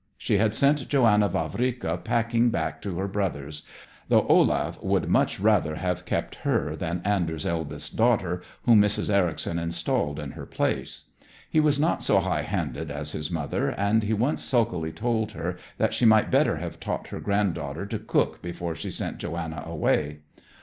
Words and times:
She 0.17 0.39
had 0.39 0.55
sent 0.55 0.87
Johanna 0.89 1.29
Vavrika 1.29 1.95
packing 2.03 2.49
back 2.49 2.81
to 2.81 2.97
her 2.97 3.07
brother's, 3.07 3.61
though 4.09 4.25
Olaf 4.27 4.81
would 4.81 5.07
much 5.07 5.39
rather 5.39 5.75
have 5.75 6.05
kept 6.07 6.37
her 6.37 6.75
than 6.75 7.03
Anders' 7.05 7.45
eldest 7.45 7.95
daughter, 7.97 8.41
whom 8.63 8.81
Mrs. 8.81 9.13
Ericson 9.13 9.59
installed 9.59 10.17
in 10.17 10.31
her 10.31 10.47
place. 10.47 11.11
He 11.51 11.59
was 11.59 11.79
not 11.79 12.01
so 12.01 12.17
high 12.19 12.41
handed 12.41 12.89
as 12.89 13.11
his 13.11 13.29
mother, 13.29 13.69
and 13.69 14.01
he 14.01 14.11
once 14.13 14.41
sulkily 14.43 14.91
told 14.91 15.33
her 15.33 15.57
that 15.77 15.93
she 15.93 16.05
might 16.05 16.31
better 16.31 16.55
have 16.57 16.79
taught 16.79 17.09
her 17.09 17.19
granddaughter 17.19 17.85
to 17.85 17.99
cook 17.99 18.41
before 18.41 18.73
she 18.73 18.89
sent 18.89 19.19
Johanna 19.19 19.61
away. 19.67 20.21